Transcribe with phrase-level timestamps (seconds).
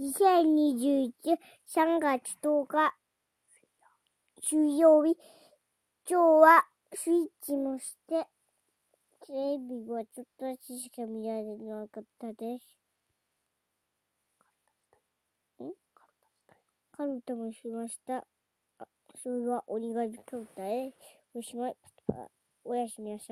[0.00, 1.12] 2021
[1.68, 2.94] 3月10日
[4.42, 5.14] 水曜日
[6.08, 8.26] 今日はスイッチもして
[9.26, 12.64] テレビはちょっとだけしか見られなかったです。
[15.62, 15.68] ん？
[16.96, 18.24] カルタもしました。
[18.78, 18.86] あ
[19.22, 20.46] それは鬼り紙カル。
[21.34, 21.76] おしまい。
[22.64, 23.28] おやすみなさい。